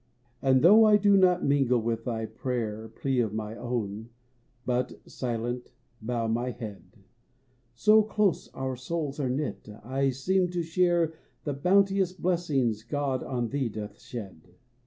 [0.41, 4.09] And though I do not mingle with thy prayer Plea of my own,
[4.65, 6.97] but, silent, bow my head,
[7.75, 13.49] So close our souls are knit, I seem to share The bounteous blessings God on
[13.49, 14.39] thee doth shed.